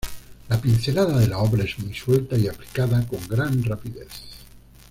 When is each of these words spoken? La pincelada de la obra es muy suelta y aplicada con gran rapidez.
La 0.49 0.57
pincelada 0.59 1.15
de 1.19 1.27
la 1.27 1.37
obra 1.37 1.63
es 1.63 1.77
muy 1.77 1.93
suelta 1.93 2.35
y 2.35 2.47
aplicada 2.47 3.05
con 3.05 3.19
gran 3.27 3.61
rapidez. 3.63 4.07